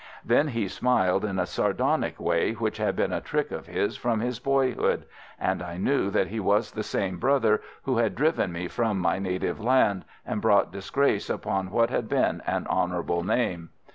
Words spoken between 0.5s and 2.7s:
smiled in a sardonic way